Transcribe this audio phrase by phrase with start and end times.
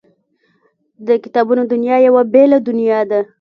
[1.07, 3.19] د کتابونو دنیا یوه بېله دنیا ده